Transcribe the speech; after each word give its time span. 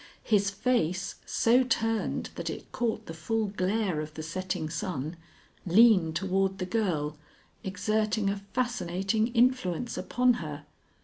His 0.23 0.49
face, 0.49 1.17
so 1.27 1.61
turned 1.63 2.31
that 2.33 2.49
it 2.49 2.71
caught 2.71 3.05
the 3.05 3.13
full 3.13 3.45
glare 3.49 4.01
of 4.01 4.15
the 4.15 4.23
setting 4.23 4.67
sun, 4.67 5.15
leaned 5.63 6.15
toward 6.15 6.57
the 6.57 6.65
girl, 6.65 7.17
exerting 7.63 8.27
a 8.27 8.37
fascinating 8.51 9.27
influence 9.35 9.99
upon 9.99 10.33
her. 10.41 10.65